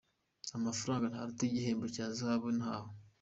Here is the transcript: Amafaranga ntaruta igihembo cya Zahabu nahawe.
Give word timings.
Amafaranga 0.57 1.05
ntaruta 1.11 1.41
igihembo 1.45 1.85
cya 1.95 2.05
Zahabu 2.17 2.49
nahawe. 2.57 2.91